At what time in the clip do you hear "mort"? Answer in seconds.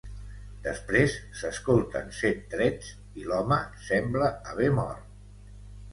4.83-5.57